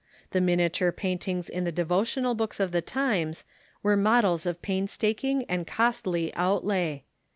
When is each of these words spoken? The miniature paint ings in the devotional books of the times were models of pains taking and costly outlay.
The 0.31 0.41
miniature 0.41 0.91
paint 0.91 1.27
ings 1.27 1.47
in 1.47 1.63
the 1.63 1.71
devotional 1.71 2.33
books 2.33 2.59
of 2.59 2.71
the 2.71 2.81
times 2.81 3.43
were 3.83 3.95
models 3.95 4.47
of 4.47 4.59
pains 4.63 4.97
taking 4.97 5.43
and 5.45 5.67
costly 5.67 6.33
outlay. 6.33 7.03